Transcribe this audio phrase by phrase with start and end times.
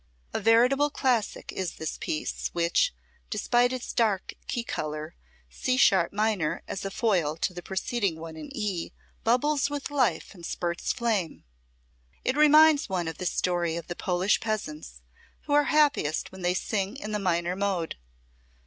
[0.33, 2.91] A veritable classic is this piece, which,
[3.29, 5.13] despite its dark key color,
[5.47, 8.93] C sharp minor as a foil to the preceding one in E,
[9.23, 11.43] bubbles with life and spurts flame.
[12.25, 15.03] It reminds one of the story of the Polish peasants,
[15.41, 17.95] who are happiest when they sing in the minor mode.